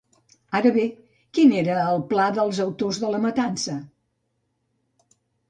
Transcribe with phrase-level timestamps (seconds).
[0.59, 0.85] Ara bé,
[1.37, 3.77] quin era el pla dels autors de la matança?